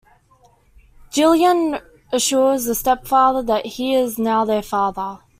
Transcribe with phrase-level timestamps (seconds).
[1.11, 1.79] Jillian
[2.11, 5.19] assures the stepfather that he is now their father.